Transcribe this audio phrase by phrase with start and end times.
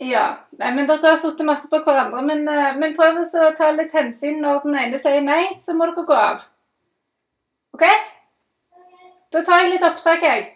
[0.00, 0.36] Ja.
[0.56, 3.92] Nei, men Dere har sittet masse på hverandre, men, eh, men prøv å ta litt
[3.92, 6.46] hensyn når den ene sier nei, så må dere gå av.
[7.76, 7.84] OK?
[9.30, 10.46] Da tar jeg litt opptak, jeg.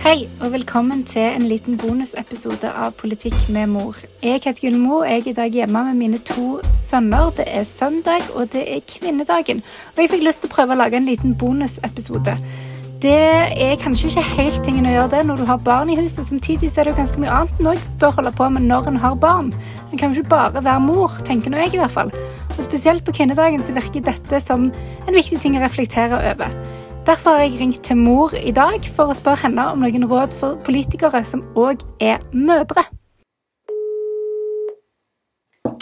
[0.00, 3.98] Hei, og velkommen til en liten bonusepisode av Politikk med mor.
[4.24, 7.28] Jeg heter Gullmo, jeg er i dag hjemme med mine to sønner.
[7.36, 9.60] Det er søndag, og det er kvinnedagen.
[9.92, 12.38] Og jeg fikk lyst til å prøve å lage en liten bonusepisode.
[13.04, 16.24] Det er kanskje ikke helt tingen å gjøre det når du har barn i huset.
[16.32, 19.00] Samtidig er det jo ganske mye annet en òg bør holde på med når en
[19.04, 19.52] har barn.
[19.92, 22.16] En kan jo ikke bare være mor, tenker nå jeg i hvert fall.
[22.56, 26.79] Og spesielt på kvinnedagen så virker dette som en viktig ting å reflektere over.
[27.10, 30.34] Derfor har jeg ringt til mor i dag for å spørre henne om noen råd
[30.38, 32.84] for politikere som òg er mødre.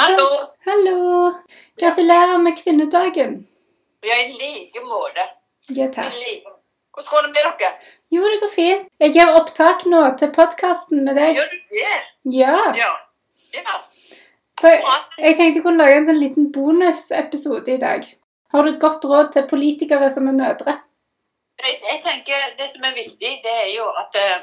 [0.00, 0.24] Hallo.
[0.70, 1.02] Hallo!
[1.82, 3.36] Gratulerer med kvinnedagen.
[4.08, 5.28] Ja, i like måte.
[5.68, 6.16] Ja, takk.
[6.96, 7.74] Hvordan går det med dere?
[8.16, 8.88] Jo, det går fint.
[9.04, 11.36] Jeg gjør opptak nå til podkasten med deg.
[11.42, 11.94] Gjør du det?
[12.40, 12.56] Ja.
[12.80, 12.92] Ja.
[13.52, 13.78] Ja.
[14.64, 18.12] For jeg tenkte jeg kunne lage en sånn liten bonusepisode i dag.
[18.48, 20.80] Har du et godt råd til politikere som er mødre?
[22.18, 24.38] Tenker Det som er viktig, det er jo at, eh,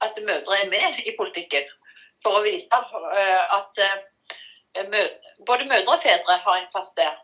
[0.00, 1.64] at mødre er med i politikken.
[2.22, 4.98] For å vise eh, at eh,
[5.46, 7.16] både mødre og fedre har en plass der.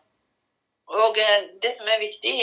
[0.89, 1.15] Og
[1.61, 2.33] det som er viktig,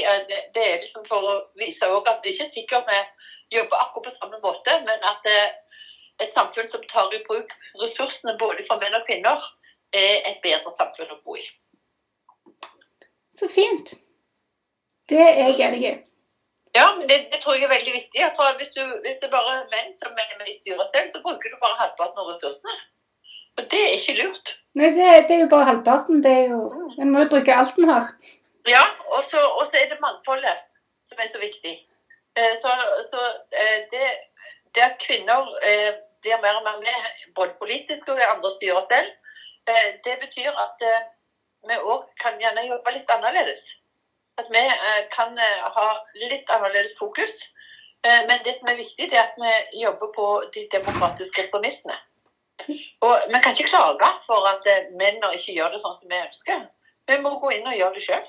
[0.54, 4.14] det, er liksom for å vise at det ikke er sikkert vi jobber akkurat på
[4.14, 5.26] samme måte, men at
[6.22, 7.50] et samfunn som tar i bruk
[7.82, 9.42] ressursene både for menn og kvinner,
[9.90, 11.46] er et bedre samfunn å bo i.
[13.34, 13.96] Så fint.
[15.10, 15.96] Det er jeg enig i.
[16.78, 18.26] Ja, men det, det tror jeg er veldig viktig.
[18.38, 21.22] For hvis, du, hvis det bare er menn som er med i styret selv, så
[21.24, 22.76] bruker du bare halvparten av ressursene.
[23.56, 24.56] Og det er ikke lurt.
[24.76, 26.22] Nei, det, det er jo bare halvparten.
[26.24, 26.62] Det er jo,
[27.00, 28.08] en må jo bruke alt en har.
[28.68, 30.58] Ja, og så, og så er det mangfoldet
[31.08, 31.74] som er så viktig.
[32.36, 32.70] Eh, Så,
[33.10, 33.20] så
[33.62, 34.06] eh, det,
[34.74, 35.92] det at kvinner eh,
[36.22, 39.10] blir mer og mer med, både politisk og i andre styrer selv,
[40.06, 40.82] det betyr at
[41.68, 43.62] vi òg kan gjerne jobbe litt annerledes.
[44.38, 45.86] At vi eh, kan eh, ha
[46.30, 47.32] litt annerledes fokus.
[48.04, 51.96] Eh, Men det som er viktig, det er at vi jobber på de demokratiske premissene.
[53.00, 56.20] Og Vi kan ikke klage for at eh, menn ikke gjør det sånn som vi
[56.20, 56.66] ønsker.
[57.08, 58.24] Vi må gå inn og gjøre det sjøl.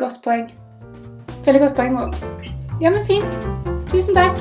[0.00, 0.46] Godt poeng.
[1.46, 2.14] Veldig godt poeng, òg.
[2.82, 3.42] Ja, men fint.
[3.92, 4.38] Tusen takk.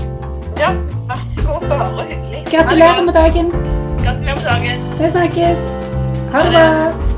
[0.58, 0.74] Ja,
[1.10, 1.68] vær så god.
[1.70, 2.46] Bare hyggelig.
[2.50, 3.52] Gratulerer med dagen.
[4.04, 4.88] Gratulerer med dagen.
[5.02, 5.68] Vi snakkes.
[6.34, 7.13] Ha det bra.